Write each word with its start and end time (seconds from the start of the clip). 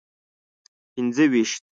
پنځه 0.93 1.23
ویشت. 1.31 1.63